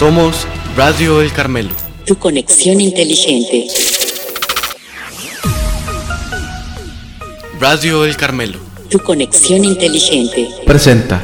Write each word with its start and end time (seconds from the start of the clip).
Somos 0.00 0.46
Radio 0.78 1.20
El 1.20 1.30
Carmelo. 1.30 1.74
Tu 2.06 2.16
conexión 2.16 2.80
inteligente. 2.80 3.66
Radio 7.60 8.06
El 8.06 8.16
Carmelo. 8.16 8.58
Tu 8.88 8.98
conexión 8.98 9.62
inteligente. 9.62 10.48
Presenta. 10.64 11.22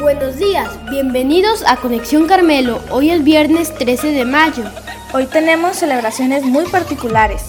Buenos 0.00 0.38
días, 0.38 0.70
bienvenidos 0.90 1.62
a 1.66 1.76
Conexión 1.76 2.26
Carmelo. 2.26 2.80
Hoy 2.88 3.10
es 3.10 3.22
viernes 3.22 3.74
13 3.74 4.12
de 4.12 4.24
mayo. 4.24 4.64
Hoy 5.12 5.26
tenemos 5.26 5.76
celebraciones 5.76 6.44
muy 6.44 6.64
particulares. 6.64 7.42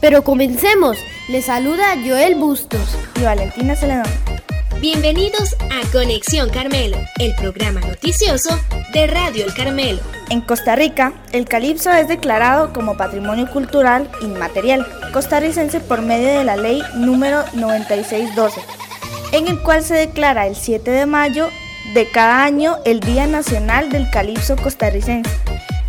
Pero 0.00 0.22
comencemos. 0.22 0.96
Les 1.28 1.46
saluda 1.46 1.96
Joel 2.06 2.36
Bustos 2.36 2.96
y 3.20 3.24
Valentina 3.24 3.74
Celedón. 3.74 4.29
Bienvenidos 4.80 5.56
a 5.60 5.86
Conexión 5.92 6.48
Carmelo, 6.48 6.96
el 7.18 7.34
programa 7.34 7.82
noticioso 7.82 8.58
de 8.94 9.06
Radio 9.06 9.44
El 9.44 9.52
Carmelo. 9.52 10.00
En 10.30 10.40
Costa 10.40 10.74
Rica, 10.74 11.12
el 11.32 11.44
calipso 11.44 11.92
es 11.92 12.08
declarado 12.08 12.72
como 12.72 12.96
patrimonio 12.96 13.46
cultural 13.50 14.10
inmaterial 14.22 14.86
costarricense 15.12 15.80
por 15.80 16.00
medio 16.00 16.28
de 16.28 16.44
la 16.44 16.56
ley 16.56 16.82
número 16.94 17.44
9612, 17.52 18.62
en 19.32 19.48
el 19.48 19.60
cual 19.60 19.84
se 19.84 19.92
declara 19.92 20.46
el 20.46 20.56
7 20.56 20.90
de 20.90 21.04
mayo 21.04 21.50
de 21.92 22.08
cada 22.10 22.42
año 22.42 22.78
el 22.86 23.00
Día 23.00 23.26
Nacional 23.26 23.90
del 23.90 24.10
Calipso 24.10 24.56
Costarricense. 24.56 25.30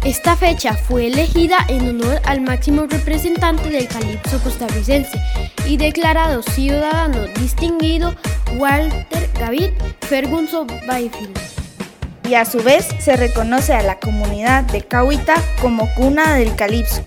Esta 0.03 0.35
fecha 0.35 0.73
fue 0.73 1.07
elegida 1.07 1.59
en 1.69 1.87
honor 1.87 2.19
al 2.25 2.41
máximo 2.41 2.87
representante 2.87 3.69
del 3.69 3.87
calipso 3.87 4.41
costarricense 4.43 5.21
y 5.67 5.77
declarado 5.77 6.41
ciudadano 6.41 7.27
distinguido 7.39 8.15
Walter 8.57 9.29
David 9.39 9.69
Ferguson 10.01 10.67
Bayfield. 10.87 11.37
Y 12.29 12.35
a 12.35 12.45
su 12.45 12.61
vez 12.63 12.87
se 12.99 13.15
reconoce 13.17 13.73
a 13.73 13.81
la 13.81 13.99
comunidad 13.99 14.63
de 14.65 14.81
Cahuita 14.81 15.35
como 15.61 15.93
cuna 15.95 16.35
del 16.35 16.55
calipso. 16.55 17.05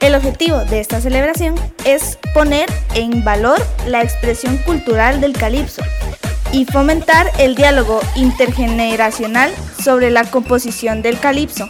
El 0.00 0.14
objetivo 0.14 0.64
de 0.64 0.80
esta 0.80 1.00
celebración 1.00 1.54
es 1.84 2.18
poner 2.32 2.70
en 2.94 3.22
valor 3.22 3.60
la 3.86 4.02
expresión 4.02 4.56
cultural 4.58 5.20
del 5.20 5.34
calipso 5.34 5.82
y 6.52 6.64
fomentar 6.64 7.30
el 7.38 7.54
diálogo 7.54 8.00
intergeneracional 8.16 9.52
sobre 9.82 10.10
la 10.10 10.24
composición 10.24 11.02
del 11.02 11.18
calipso 11.18 11.68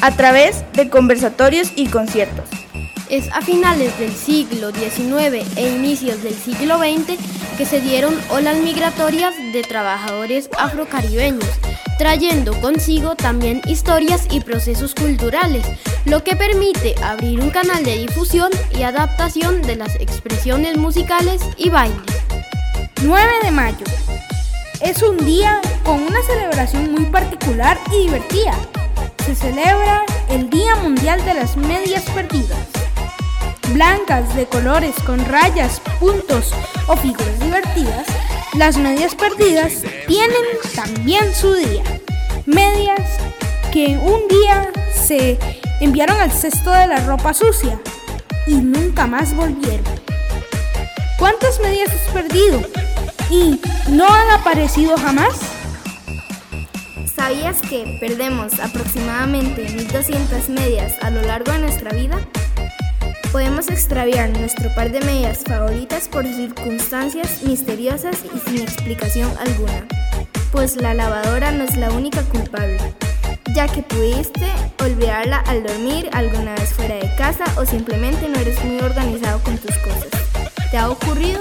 a 0.00 0.10
través 0.12 0.64
de 0.72 0.88
conversatorios 0.88 1.72
y 1.76 1.88
conciertos. 1.88 2.59
Es 3.10 3.28
a 3.32 3.42
finales 3.42 3.98
del 3.98 4.14
siglo 4.14 4.70
XIX 4.70 5.44
e 5.56 5.68
inicios 5.68 6.22
del 6.22 6.32
siglo 6.32 6.78
XX 6.78 7.18
que 7.58 7.66
se 7.66 7.80
dieron 7.80 8.16
olas 8.30 8.58
migratorias 8.58 9.34
de 9.52 9.62
trabajadores 9.62 10.48
afrocaribeños, 10.56 11.44
trayendo 11.98 12.58
consigo 12.60 13.16
también 13.16 13.62
historias 13.66 14.28
y 14.30 14.38
procesos 14.38 14.94
culturales, 14.94 15.66
lo 16.04 16.22
que 16.22 16.36
permite 16.36 16.94
abrir 17.02 17.40
un 17.40 17.50
canal 17.50 17.82
de 17.82 17.98
difusión 17.98 18.50
y 18.78 18.84
adaptación 18.84 19.60
de 19.62 19.74
las 19.74 19.96
expresiones 19.96 20.76
musicales 20.76 21.42
y 21.56 21.68
bailes. 21.68 21.98
9 23.02 23.28
de 23.42 23.50
mayo. 23.50 23.86
Es 24.82 25.02
un 25.02 25.16
día 25.16 25.60
con 25.82 26.00
una 26.00 26.22
celebración 26.22 26.92
muy 26.92 27.06
particular 27.06 27.76
y 27.92 28.04
divertida. 28.04 28.54
Se 29.26 29.34
celebra 29.34 30.04
el 30.28 30.48
Día 30.48 30.76
Mundial 30.76 31.24
de 31.24 31.34
las 31.34 31.56
Medias 31.56 32.04
Perdidas. 32.14 32.79
Blancas 33.72 34.34
de 34.34 34.46
colores 34.46 34.94
con 35.06 35.24
rayas, 35.24 35.80
puntos 36.00 36.52
o 36.88 36.96
figuras 36.96 37.38
divertidas, 37.38 38.06
las 38.54 38.76
medias 38.76 39.14
perdidas 39.14 39.82
tienen 40.08 40.44
también 40.74 41.32
su 41.34 41.54
día. 41.54 41.84
Medias 42.46 43.18
que 43.72 43.96
un 43.96 44.26
día 44.28 44.70
se 44.92 45.38
enviaron 45.80 46.20
al 46.20 46.32
cesto 46.32 46.72
de 46.72 46.88
la 46.88 47.00
ropa 47.06 47.32
sucia 47.32 47.80
y 48.46 48.54
nunca 48.54 49.06
más 49.06 49.34
volvieron. 49.36 49.84
¿Cuántas 51.16 51.60
medias 51.60 51.90
has 51.90 52.12
perdido? 52.12 52.60
¿Y 53.30 53.60
no 53.88 54.12
han 54.12 54.30
aparecido 54.30 54.96
jamás? 54.96 55.38
¿Sabías 57.14 57.60
que 57.60 57.98
perdemos 58.00 58.58
aproximadamente 58.58 59.62
1200 59.62 60.48
medias 60.48 60.94
a 61.02 61.10
lo 61.10 61.22
largo 61.22 61.52
de 61.52 61.58
nuestra 61.60 61.92
vida? 61.92 62.18
Podemos 63.32 63.68
extraviar 63.68 64.30
nuestro 64.30 64.74
par 64.74 64.90
de 64.90 64.98
medias 65.02 65.44
favoritas 65.46 66.08
por 66.08 66.26
circunstancias 66.26 67.44
misteriosas 67.44 68.16
y 68.24 68.50
sin 68.50 68.60
explicación 68.60 69.30
alguna, 69.38 69.86
pues 70.50 70.74
la 70.74 70.94
lavadora 70.94 71.52
no 71.52 71.62
es 71.62 71.76
la 71.76 71.92
única 71.92 72.22
culpable, 72.22 72.76
ya 73.54 73.68
que 73.68 73.84
pudiste 73.84 74.46
olvidarla 74.82 75.44
al 75.46 75.62
dormir 75.62 76.10
alguna 76.12 76.56
vez 76.56 76.70
fuera 76.70 76.96
de 76.96 77.14
casa 77.14 77.44
o 77.56 77.64
simplemente 77.64 78.28
no 78.28 78.36
eres 78.40 78.64
muy 78.64 78.80
organizado 78.80 79.38
con 79.44 79.56
tus 79.58 79.76
cosas. 79.78 80.10
¿Te 80.72 80.76
ha 80.76 80.90
ocurrido? 80.90 81.40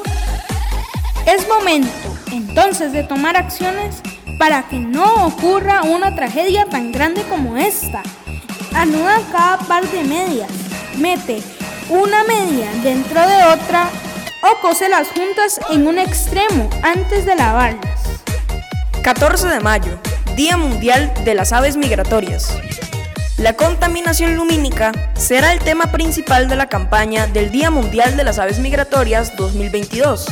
Es 1.26 1.48
momento 1.48 1.90
entonces 2.32 2.94
de 2.94 3.04
tomar 3.04 3.36
acciones 3.36 4.04
para 4.38 4.68
que 4.68 4.78
no 4.78 5.26
ocurra 5.26 5.82
una 5.82 6.14
tragedia 6.14 6.66
tan 6.66 6.92
grande 6.92 7.24
como 7.24 7.58
esta. 7.58 8.04
Anuda 8.76 9.22
cada 9.32 9.58
par 9.58 9.90
de 9.90 10.04
medias, 10.04 10.52
mete 10.96 11.42
una 11.90 12.24
media 12.24 12.72
dentro 12.84 13.28
de 13.28 13.44
otra 13.46 13.90
o 14.44 14.62
cose 14.62 14.88
las 14.90 15.08
juntas 15.08 15.60
en 15.72 15.88
un 15.88 15.98
extremo 15.98 16.70
antes 16.84 17.26
de 17.26 17.36
lavarlas. 17.36 18.00
14 19.04 19.48
de 19.48 19.60
mayo, 19.60 20.00
Día 20.36 20.56
Mundial 20.56 21.12
de 21.26 21.34
las 21.34 21.52
Aves 21.52 21.78
Migratorias. 21.78 22.56
La 23.38 23.54
contaminación 23.54 24.36
lumínica 24.36 24.92
será 25.16 25.52
el 25.52 25.60
tema 25.60 25.92
principal 25.92 26.48
de 26.48 26.58
la 26.58 26.70
campaña 26.70 27.26
del 27.26 27.50
Día 27.50 27.72
Mundial 27.72 28.16
de 28.18 28.24
las 28.24 28.38
Aves 28.38 28.60
Migratorias 28.60 29.36
2022. 29.36 30.28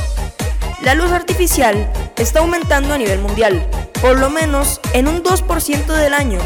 La 0.83 0.93
luz 0.93 1.11
artificial 1.11 1.91
está 2.17 2.39
aumentando 2.39 2.93
a 2.93 2.97
nivel 2.99 3.19
mundial, 3.19 3.65
por 3.99 4.19
lo 4.19 4.29
menos 4.29 4.79
en 4.93 5.07
un 5.07 5.23
2% 5.23 5.85
del 5.87 6.13
año, 6.13 6.39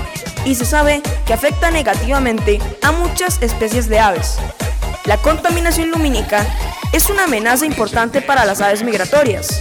y 0.45 0.55
se 0.55 0.65
sabe 0.65 1.01
que 1.25 1.33
afecta 1.33 1.69
negativamente 1.69 2.59
a 2.81 2.93
muchas 2.93 3.41
especies 3.41 3.89
de 3.89 3.99
aves. 3.99 4.37
La 5.05 5.17
contaminación 5.17 5.89
lumínica 5.89 6.45
es 6.93 7.09
una 7.09 7.23
amenaza 7.23 7.65
importante 7.65 8.21
para 8.21 8.45
las 8.45 8.61
aves 8.61 8.83
migratorias, 8.83 9.59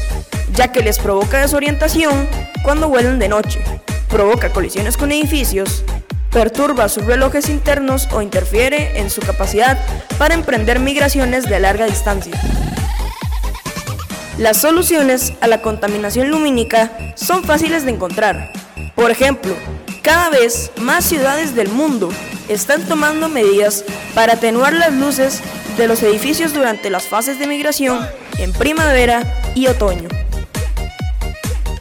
ya 0.53 0.71
que 0.71 0.83
les 0.83 0.99
provoca 0.99 1.41
desorientación 1.41 2.29
cuando 2.63 2.91
vuelan 2.91 3.19
de 3.19 3.29
noche, 3.29 3.65
provoca 4.11 4.53
colisiones 4.53 4.99
con 4.99 5.13
edificios, 5.13 5.83
perturba 6.31 6.91
sus 6.91 7.07
relojes 7.07 7.49
internos 7.49 8.07
o 8.13 8.21
interfiere 8.21 8.99
en 9.01 9.09
su 9.09 9.23
capacidad 9.23 9.79
para 10.19 10.35
emprender 10.35 10.79
migraciones 10.79 11.49
de 11.49 11.59
larga 11.59 11.87
distancia. 11.87 12.39
Las 14.37 14.59
soluciones 14.59 15.33
a 15.41 15.47
la 15.47 15.63
contaminación 15.63 16.31
lumínica 16.31 16.91
son 17.15 17.45
fáciles 17.45 17.87
de 17.87 17.93
encontrar. 17.93 18.53
Por 18.95 19.11
ejemplo, 19.11 19.55
cada 20.03 20.29
vez 20.29 20.71
más 20.77 21.05
ciudades 21.05 21.55
del 21.55 21.69
mundo 21.69 22.11
están 22.51 22.87
tomando 22.87 23.29
medidas 23.29 23.85
para 24.15 24.35
atenuar 24.35 24.73
las 24.73 24.93
luces 24.93 25.41
de 25.77 25.87
los 25.87 26.03
edificios 26.03 26.53
durante 26.53 26.91
las 26.91 27.05
fases 27.05 27.39
de 27.39 27.47
migración 27.47 28.07
en 28.39 28.53
primavera 28.53 29.23
y 29.55 29.69
otoño. 29.69 30.09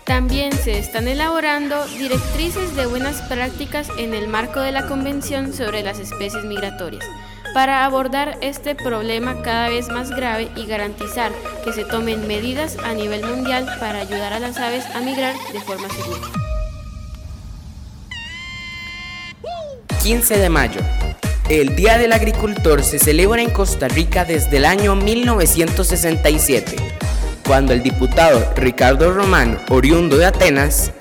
También 0.06 0.54
se 0.54 0.78
están 0.78 1.08
elaborando 1.08 1.86
directrices 1.88 2.76
de 2.76 2.86
buenas 2.86 3.22
prácticas 3.24 3.90
en 3.98 4.14
el 4.14 4.28
marco 4.28 4.60
de 4.60 4.72
la 4.72 4.88
Convención 4.88 5.54
sobre 5.54 5.84
las 5.84 6.00
especies 6.00 6.46
migratorias 6.46 7.06
para 7.54 7.84
abordar 7.84 8.38
este 8.42 8.76
problema 8.76 9.42
cada 9.42 9.70
vez 9.70 9.90
más 9.90 10.12
grave 10.12 10.50
y 10.56 10.66
garantizar 10.66 11.32
que 11.64 11.74
se 11.74 11.84
tomen 11.84 12.28
medidas 12.28 12.78
a 12.84 12.94
nivel 12.94 13.26
mundial 13.26 13.68
para 13.80 14.00
ayudar 14.00 14.34
a 14.34 14.40
las 14.40 14.58
aves 14.58 14.86
a 14.94 15.00
migrar 15.02 15.36
de 15.52 15.62
forma 15.62 15.90
segura. 15.90 16.39
15 20.02 20.38
de 20.38 20.50
mayo. 20.50 20.80
El 21.50 21.76
Día 21.76 21.98
del 21.98 22.14
Agricultor 22.14 22.84
se 22.84 23.00
celebra 23.00 23.42
en 23.42 23.50
Costa 23.50 23.90
Rica 23.90 24.24
desde 24.24 24.58
el 24.58 24.66
año 24.66 24.96
1967, 24.96 26.78
cuando 27.46 27.74
el 27.74 27.84
diputado 27.84 28.54
Ricardo 28.56 29.12
Romano, 29.12 29.58
oriundo 29.70 30.18
de 30.18 30.26
Atenas, 30.26 30.92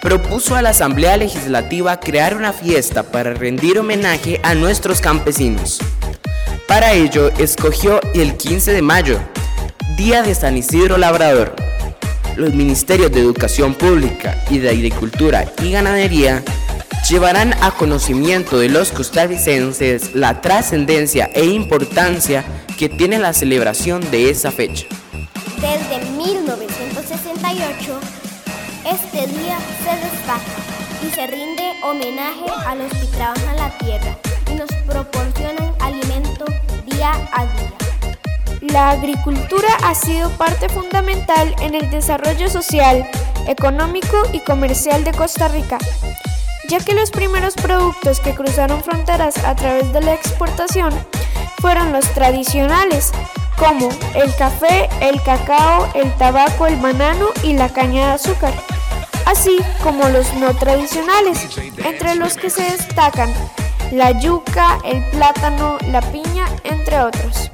propuso 0.00 0.56
a 0.56 0.62
la 0.62 0.70
Asamblea 0.70 1.18
Legislativa 1.18 2.00
crear 2.00 2.34
una 2.34 2.54
fiesta 2.54 3.02
para 3.02 3.34
rendir 3.34 3.78
homenaje 3.78 4.40
a 4.42 4.54
nuestros 4.54 5.02
campesinos. 5.02 5.80
Para 6.66 6.94
ello, 6.94 7.30
escogió 7.38 8.00
el 8.14 8.36
15 8.36 8.72
de 8.72 8.82
mayo, 8.82 9.20
Día 9.96 10.22
de 10.22 10.34
San 10.34 10.56
Isidro 10.56 10.96
Labrador. 10.96 11.54
Los 12.36 12.54
ministerios 12.54 13.12
de 13.12 13.20
Educación 13.20 13.74
Pública 13.74 14.42
y 14.50 14.58
de 14.58 14.70
Agricultura 14.70 15.50
y 15.62 15.72
Ganadería 15.72 16.42
llevarán 17.08 17.54
a 17.62 17.70
conocimiento 17.70 18.58
de 18.58 18.68
los 18.68 18.90
costarricenses 18.90 20.14
la 20.14 20.40
trascendencia 20.40 21.30
e 21.34 21.44
importancia 21.44 22.44
que 22.76 22.88
tiene 22.88 23.18
la 23.18 23.32
celebración 23.32 24.10
de 24.10 24.30
esa 24.30 24.50
fecha. 24.50 24.86
Desde 25.60 26.04
1968, 26.10 28.00
este 28.84 29.26
día 29.28 29.58
se 29.84 29.90
destaca 30.04 30.40
y 31.06 31.10
se 31.14 31.26
rinde 31.28 31.74
homenaje 31.84 32.50
a 32.66 32.74
los 32.74 32.92
que 32.92 33.06
trabajan 33.16 33.56
la 33.56 33.70
tierra 33.78 34.18
y 34.50 34.56
nos 34.56 34.70
proporcionan 34.86 35.72
alimento 35.80 36.44
día 36.86 37.12
a 37.32 37.44
día. 37.44 37.72
La 38.72 38.90
agricultura 38.90 39.68
ha 39.84 39.94
sido 39.94 40.28
parte 40.30 40.68
fundamental 40.68 41.54
en 41.60 41.76
el 41.76 41.88
desarrollo 41.90 42.50
social, 42.50 43.08
económico 43.46 44.22
y 44.32 44.40
comercial 44.40 45.04
de 45.04 45.12
Costa 45.12 45.46
Rica, 45.48 45.78
ya 46.68 46.80
que 46.80 46.94
los 46.94 47.10
primeros 47.10 47.54
productos 47.54 48.20
que 48.20 48.34
cruzaron 48.34 48.82
fronteras 48.82 49.38
a 49.44 49.54
través 49.54 49.92
de 49.92 50.00
la 50.00 50.14
exportación 50.14 50.92
fueron 51.60 51.92
los 51.92 52.04
tradicionales, 52.12 53.12
como 53.56 53.88
el 54.14 54.34
café, 54.36 54.88
el 55.00 55.22
cacao, 55.22 55.88
el 55.94 56.12
tabaco, 56.14 56.66
el 56.66 56.76
banano 56.76 57.28
y 57.42 57.54
la 57.54 57.68
caña 57.68 58.08
de 58.08 58.12
azúcar, 58.14 58.52
así 59.26 59.58
como 59.82 60.08
los 60.08 60.32
no 60.34 60.54
tradicionales, 60.54 61.48
entre 61.84 62.14
los 62.16 62.36
que 62.36 62.50
se 62.50 62.62
destacan 62.62 63.32
la 63.92 64.10
yuca, 64.10 64.78
el 64.84 65.02
plátano, 65.10 65.78
la 65.90 66.00
piña, 66.00 66.46
entre 66.64 67.00
otros. 67.00 67.50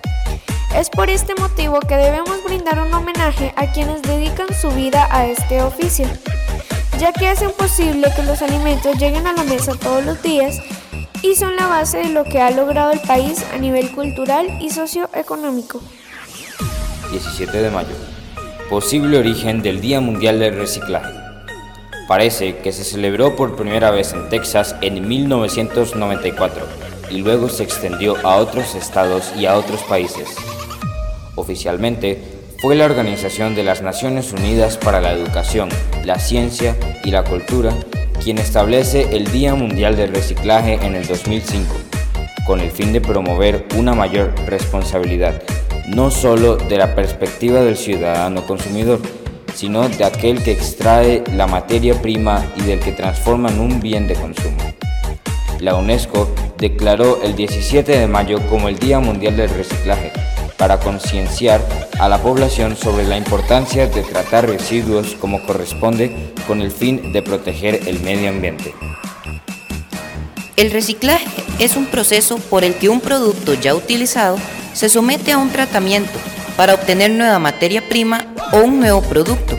Es 0.75 0.89
por 0.89 1.11
este 1.11 1.35
motivo 1.35 1.81
que 1.81 1.97
debemos 1.97 2.43
brindar 2.45 2.79
un 2.79 2.93
homenaje 2.95 3.53
a 3.57 3.71
quienes 3.73 4.01
dedican 4.03 4.49
su 4.55 4.71
vida 4.71 5.07
a 5.11 5.27
este 5.27 5.63
oficio, 5.63 6.07
ya 7.03 7.13
que 7.13 7.27
hacen 7.27 7.51
posible 7.51 8.07
que 8.15 8.23
los 8.23 8.43
alimentos 8.43 8.97
lleguen 8.97 9.27
a 9.27 9.33
la 9.33 9.43
mesa 9.43 9.75
todos 9.75 10.05
los 10.05 10.23
días 10.23 10.61
y 11.21 11.35
son 11.35 11.57
la 11.57 11.67
base 11.67 11.99
de 11.99 12.11
lo 12.11 12.23
que 12.23 12.41
ha 12.41 12.53
logrado 12.53 12.93
el 12.93 13.01
país 13.01 13.45
a 13.53 13.59
nivel 13.59 13.91
cultural 13.91 14.47
y 14.61 14.71
socioeconómico. 14.71 15.81
17 17.11 17.61
de 17.61 17.71
mayo. 17.71 17.97
Posible 18.71 19.19
origen 19.19 19.63
del 19.63 19.81
Día 19.81 20.01
Mundial 20.01 20.39
del 20.39 20.55
Reciclaje. 20.55 21.13
Parece 22.07 22.59
que 22.59 22.71
se 22.71 22.85
celebró 22.85 23.35
por 23.35 23.57
primera 23.57 23.91
vez 23.91 24.13
en 24.13 24.29
Texas 24.29 24.77
en 24.81 25.09
1994 25.09 26.65
y 27.11 27.19
luego 27.19 27.49
se 27.49 27.65
extendió 27.65 28.15
a 28.23 28.37
otros 28.37 28.77
estados 28.77 29.33
y 29.37 29.47
a 29.47 29.57
otros 29.57 29.83
países. 29.83 30.37
Oficialmente, 31.35 32.32
fue 32.63 32.77
la 32.77 32.85
Organización 32.85 33.57
de 33.57 33.65
las 33.65 33.83
Naciones 33.83 34.33
Unidas 34.33 34.77
para 34.77 35.01
la 35.01 35.11
Educación, 35.11 35.69
la 36.05 36.21
Ciencia 36.21 36.77
y 37.03 37.11
la 37.11 37.25
Cultura 37.25 37.75
quien 38.23 38.39
establece 38.39 39.17
el 39.17 39.33
Día 39.33 39.57
Mundial 39.57 39.97
del 39.97 40.15
Reciclaje 40.15 40.75
en 40.75 40.95
el 40.95 41.05
2005, 41.09 41.75
con 42.47 42.61
el 42.61 42.71
fin 42.71 42.93
de 42.93 43.01
promover 43.01 43.67
una 43.77 43.95
mayor 43.95 44.33
responsabilidad, 44.47 45.43
no 45.89 46.13
solo 46.13 46.55
de 46.55 46.79
la 46.79 46.95
perspectiva 46.95 47.63
del 47.63 47.77
ciudadano 47.77 48.47
consumidor, 48.47 49.01
sino 49.57 49.89
de 49.89 50.05
aquel 50.05 50.45
que 50.45 50.53
extrae 50.53 51.25
la 51.35 51.49
materia 51.49 52.01
prima 52.01 52.47
y 52.55 52.63
del 52.63 52.79
que 52.79 52.93
transforma 52.93 53.51
en 53.51 53.59
un 53.59 53.81
bien 53.81 54.07
de 54.07 54.15
consumo. 54.15 54.59
La 55.59 55.75
UNESCO 55.75 56.33
declaró 56.59 57.21
el 57.25 57.35
17 57.35 57.99
de 57.99 58.07
mayo 58.07 58.39
como 58.49 58.69
el 58.69 58.79
Día 58.79 59.01
Mundial 59.01 59.37
del 59.37 59.51
Reciclaje 59.51 60.13
para 60.63 60.79
concienciar 60.79 61.61
a 61.99 62.09
la 62.09 62.23
población 62.23 62.77
sobre 62.77 63.05
la 63.05 63.17
importancia 63.17 63.89
de 63.89 64.05
tratar 64.05 64.49
residuos 64.49 65.17
como 65.17 65.45
corresponde 65.45 66.33
con 66.47 66.61
el 66.61 66.71
fin 66.71 67.13
de 67.13 67.21
proteger 67.21 67.89
el 67.89 67.99
medio 67.99 68.29
ambiente. 68.29 68.73
El 70.55 70.71
reciclaje 70.71 71.27
es 71.59 71.75
un 71.75 71.87
proceso 71.87 72.37
por 72.37 72.63
el 72.63 72.77
que 72.77 72.89
un 72.89 73.01
producto 73.01 73.55
ya 73.55 73.75
utilizado 73.75 74.37
se 74.73 74.89
somete 74.89 75.33
a 75.33 75.39
un 75.39 75.51
tratamiento 75.51 76.17
para 76.57 76.75
obtener 76.75 77.11
nueva 77.11 77.41
materia 77.41 77.83
prima 77.89 78.33
o 78.53 78.59
un 78.59 78.79
nuevo 78.79 79.03
producto. 79.03 79.59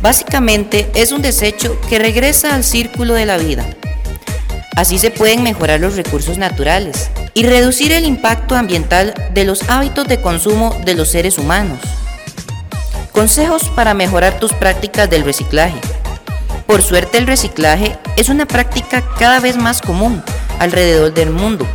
Básicamente 0.00 0.88
es 0.94 1.10
un 1.10 1.22
desecho 1.22 1.76
que 1.88 1.98
regresa 1.98 2.54
al 2.54 2.62
círculo 2.62 3.14
de 3.14 3.26
la 3.26 3.36
vida. 3.36 3.68
Así 4.76 4.98
se 4.98 5.10
pueden 5.10 5.42
mejorar 5.42 5.80
los 5.80 5.96
recursos 5.96 6.38
naturales, 6.38 7.10
y 7.34 7.44
reducir 7.44 7.92
el 7.92 8.04
impacto 8.04 8.56
ambiental 8.56 9.14
de 9.32 9.44
los 9.44 9.68
hábitos 9.68 10.06
de 10.06 10.20
consumo 10.20 10.76
de 10.84 10.94
los 10.94 11.08
seres 11.08 11.38
humanos. 11.38 11.78
Consejos 13.12 13.70
para 13.74 13.94
mejorar 13.94 14.38
tus 14.38 14.52
prácticas 14.52 15.08
del 15.08 15.24
reciclaje. 15.24 15.78
Por 16.66 16.82
suerte 16.82 17.18
el 17.18 17.26
reciclaje 17.26 17.98
es 18.16 18.28
una 18.28 18.46
práctica 18.46 19.02
cada 19.18 19.40
vez 19.40 19.56
más 19.56 19.80
común 19.80 20.22
alrededor 20.58 21.12
del 21.12 21.30
mundo. 21.30 21.66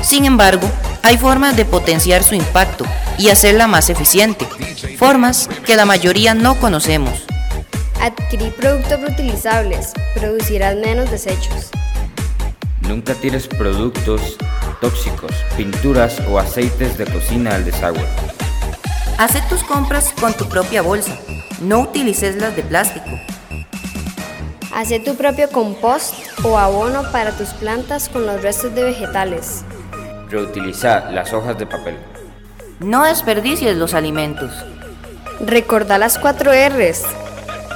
Sin 0.00 0.24
embargo, 0.24 0.68
hay 1.02 1.16
formas 1.16 1.56
de 1.56 1.64
potenciar 1.64 2.22
su 2.22 2.34
impacto 2.34 2.84
y 3.18 3.30
hacerla 3.30 3.66
más 3.66 3.90
eficiente, 3.90 4.46
formas 4.96 5.48
que 5.66 5.76
la 5.76 5.84
mayoría 5.84 6.34
no 6.34 6.54
conocemos. 6.60 7.24
Adquirir 8.00 8.54
productos 8.54 9.00
reutilizables, 9.00 9.92
producirás 10.14 10.76
menos 10.76 11.10
desechos. 11.10 11.70
Nunca 12.88 13.12
tires 13.12 13.46
productos 13.46 14.38
tóxicos, 14.80 15.30
pinturas 15.58 16.22
o 16.26 16.38
aceites 16.38 16.96
de 16.96 17.04
cocina 17.04 17.54
al 17.54 17.66
desagüe. 17.66 18.02
Haz 19.18 19.46
tus 19.50 19.62
compras 19.62 20.14
con 20.18 20.32
tu 20.32 20.48
propia 20.48 20.80
bolsa. 20.80 21.18
No 21.60 21.80
utilices 21.80 22.36
las 22.36 22.56
de 22.56 22.62
plástico. 22.62 23.10
Haz 24.74 24.88
tu 25.04 25.16
propio 25.16 25.50
compost 25.50 26.14
o 26.42 26.56
abono 26.56 27.02
para 27.12 27.32
tus 27.32 27.50
plantas 27.50 28.08
con 28.08 28.24
los 28.24 28.40
restos 28.40 28.74
de 28.74 28.84
vegetales. 28.84 29.64
Reutiliza 30.30 31.10
las 31.10 31.34
hojas 31.34 31.58
de 31.58 31.66
papel. 31.66 31.98
No 32.80 33.04
desperdicies 33.04 33.76
los 33.76 33.92
alimentos. 33.92 34.50
Recordá 35.40 35.98
las 35.98 36.18
cuatro 36.18 36.52
R's. 36.52 37.02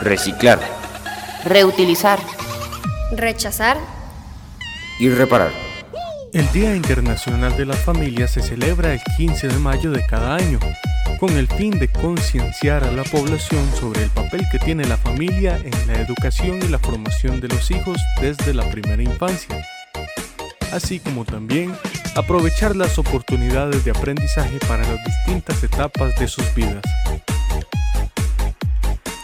Reciclar. 0.00 0.58
Reutilizar. 1.44 2.18
Rechazar 3.10 3.76
y 5.02 5.10
reparar. 5.10 5.50
El 6.32 6.50
Día 6.52 6.76
Internacional 6.76 7.56
de 7.56 7.66
las 7.66 7.80
Familias 7.80 8.30
se 8.30 8.40
celebra 8.40 8.94
el 8.94 9.00
15 9.16 9.48
de 9.48 9.58
mayo 9.58 9.90
de 9.90 10.06
cada 10.06 10.36
año, 10.36 10.60
con 11.18 11.36
el 11.36 11.48
fin 11.48 11.76
de 11.76 11.88
concienciar 11.88 12.84
a 12.84 12.92
la 12.92 13.02
población 13.02 13.68
sobre 13.74 14.04
el 14.04 14.10
papel 14.10 14.44
que 14.52 14.60
tiene 14.60 14.84
la 14.84 14.96
familia 14.96 15.56
en 15.56 15.72
la 15.88 16.00
educación 16.00 16.60
y 16.62 16.68
la 16.68 16.78
formación 16.78 17.40
de 17.40 17.48
los 17.48 17.68
hijos 17.72 17.98
desde 18.20 18.54
la 18.54 18.70
primera 18.70 19.02
infancia, 19.02 19.66
así 20.70 21.00
como 21.00 21.24
también 21.24 21.74
aprovechar 22.14 22.76
las 22.76 22.96
oportunidades 22.96 23.84
de 23.84 23.90
aprendizaje 23.90 24.60
para 24.68 24.86
las 24.86 25.04
distintas 25.04 25.64
etapas 25.64 26.16
de 26.20 26.28
sus 26.28 26.54
vidas. 26.54 26.84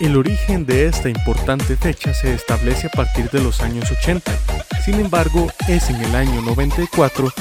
El 0.01 0.17
origen 0.17 0.65
de 0.65 0.87
esta 0.87 1.09
importante 1.09 1.77
fecha 1.77 2.15
se 2.15 2.33
establece 2.33 2.87
a 2.87 2.91
partir 2.91 3.29
de 3.31 3.43
los 3.43 3.61
años 3.61 3.91
80. 3.91 4.31
Sin 4.85 4.95
embargo, 5.01 5.49
es 5.67 5.91
en 5.91 5.97
el 5.97 6.15
año 6.15 6.41
94 6.41 7.33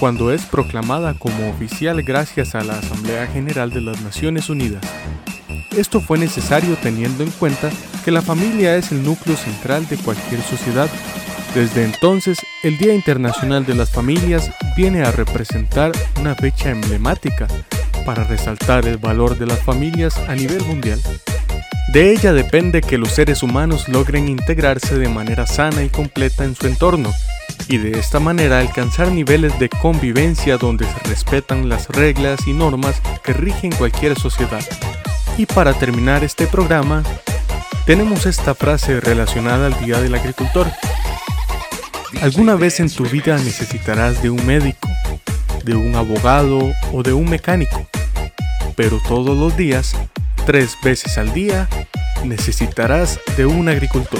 cuando 0.00 0.32
es 0.32 0.44
proclamada 0.44 1.14
como 1.14 1.48
oficial 1.48 2.02
gracias 2.02 2.56
a 2.56 2.64
la 2.64 2.78
Asamblea 2.78 3.28
General 3.28 3.70
de 3.70 3.82
las 3.82 4.00
Naciones 4.00 4.50
Unidas. 4.50 4.82
Esto 5.70 6.00
fue 6.00 6.18
necesario 6.18 6.76
teniendo 6.82 7.22
en 7.22 7.30
cuenta 7.30 7.70
que 8.04 8.10
la 8.10 8.22
familia 8.22 8.74
es 8.74 8.90
el 8.90 9.04
núcleo 9.04 9.36
central 9.36 9.88
de 9.88 9.96
cualquier 9.96 10.42
sociedad. 10.42 10.90
Desde 11.54 11.84
entonces, 11.84 12.40
el 12.64 12.76
Día 12.76 12.92
Internacional 12.92 13.64
de 13.64 13.74
las 13.74 13.90
Familias 13.90 14.50
viene 14.76 15.04
a 15.04 15.12
representar 15.12 15.92
una 16.18 16.34
fecha 16.34 16.70
emblemática 16.70 17.46
para 18.04 18.24
resaltar 18.24 18.88
el 18.88 18.96
valor 18.96 19.38
de 19.38 19.46
las 19.46 19.60
familias 19.60 20.16
a 20.26 20.34
nivel 20.34 20.64
mundial. 20.64 21.00
De 21.92 22.12
ella 22.12 22.32
depende 22.32 22.82
que 22.82 22.98
los 22.98 23.10
seres 23.10 23.42
humanos 23.42 23.88
logren 23.88 24.28
integrarse 24.28 24.96
de 24.96 25.08
manera 25.08 25.48
sana 25.48 25.82
y 25.82 25.88
completa 25.88 26.44
en 26.44 26.54
su 26.54 26.68
entorno 26.68 27.12
y 27.68 27.78
de 27.78 27.98
esta 27.98 28.20
manera 28.20 28.60
alcanzar 28.60 29.10
niveles 29.10 29.58
de 29.58 29.68
convivencia 29.68 30.56
donde 30.56 30.84
se 30.84 31.08
respetan 31.08 31.68
las 31.68 31.88
reglas 31.88 32.46
y 32.46 32.52
normas 32.52 33.02
que 33.24 33.32
rigen 33.32 33.72
cualquier 33.72 34.16
sociedad. 34.16 34.64
Y 35.36 35.46
para 35.46 35.72
terminar 35.74 36.22
este 36.22 36.46
programa, 36.46 37.02
tenemos 37.86 38.24
esta 38.24 38.54
frase 38.54 39.00
relacionada 39.00 39.66
al 39.66 39.84
Día 39.84 40.00
del 40.00 40.14
Agricultor. 40.14 40.70
¿Alguna 42.22 42.54
vez 42.54 42.78
en 42.78 42.88
tu 42.88 43.04
vida 43.04 43.36
necesitarás 43.36 44.22
de 44.22 44.30
un 44.30 44.46
médico, 44.46 44.88
de 45.64 45.74
un 45.74 45.96
abogado 45.96 46.72
o 46.92 47.02
de 47.02 47.12
un 47.12 47.28
mecánico? 47.28 47.84
Pero 48.76 49.00
todos 49.08 49.36
los 49.36 49.56
días 49.56 49.96
tres 50.50 50.76
veces 50.82 51.16
al 51.16 51.32
día, 51.32 51.68
necesitarás 52.24 53.20
de 53.36 53.46
un 53.46 53.68
agricultor. 53.68 54.18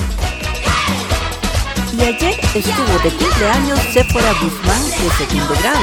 Y 1.98 2.02
ayer 2.02 2.38
estuvo 2.54 2.98
de 3.02 3.10
cumpleaños 3.16 3.80
Sephora 3.92 4.32
Guzmán 4.34 4.80
de 4.90 5.10
segundo 5.18 5.52
grado. 5.60 5.80